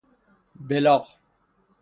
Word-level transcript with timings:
بلاغ 0.69 1.05